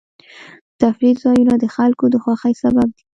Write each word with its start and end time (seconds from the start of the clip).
د 0.79 0.79
تفریح 0.81 1.15
ځایونه 1.23 1.53
د 1.59 1.65
خلکو 1.75 2.05
د 2.09 2.15
خوښۍ 2.23 2.53
سبب 2.63 2.87
دي. 2.95 3.03